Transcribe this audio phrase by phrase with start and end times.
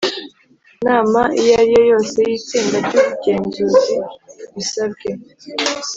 [0.85, 3.95] Nama iyo ariyo yose y itsinda ry ugenzuzi
[4.55, 5.07] bisabwe